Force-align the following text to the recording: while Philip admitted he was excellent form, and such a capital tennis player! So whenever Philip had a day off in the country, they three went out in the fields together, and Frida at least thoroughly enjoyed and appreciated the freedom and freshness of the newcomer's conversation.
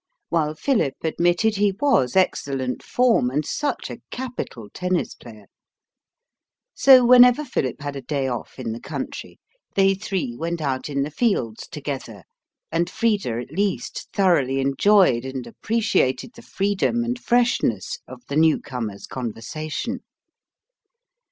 while 0.29 0.55
Philip 0.55 0.95
admitted 1.03 1.57
he 1.57 1.73
was 1.79 2.15
excellent 2.15 2.81
form, 2.81 3.29
and 3.29 3.45
such 3.45 3.87
a 3.91 3.99
capital 4.09 4.67
tennis 4.73 5.13
player! 5.13 5.45
So 6.73 7.05
whenever 7.05 7.45
Philip 7.45 7.81
had 7.81 7.95
a 7.95 8.01
day 8.01 8.27
off 8.27 8.57
in 8.57 8.71
the 8.71 8.79
country, 8.79 9.37
they 9.75 9.93
three 9.93 10.35
went 10.35 10.59
out 10.59 10.89
in 10.89 11.03
the 11.03 11.11
fields 11.11 11.67
together, 11.67 12.23
and 12.71 12.89
Frida 12.89 13.29
at 13.41 13.51
least 13.51 14.07
thoroughly 14.11 14.59
enjoyed 14.59 15.23
and 15.23 15.45
appreciated 15.45 16.31
the 16.33 16.41
freedom 16.41 17.03
and 17.03 17.19
freshness 17.19 17.99
of 18.07 18.23
the 18.27 18.35
newcomer's 18.37 19.05
conversation. 19.05 19.99